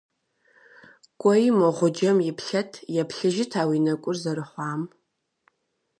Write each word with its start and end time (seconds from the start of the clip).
КӀуэи 1.21 1.49
мо 1.59 1.69
гъуджэм 1.77 2.17
иплъэт, 2.29 2.71
еплъыжыт 3.01 3.51
а 3.61 3.63
уи 3.69 3.79
нэкӀур 3.85 4.15
зэрыхъуам. 4.21 4.81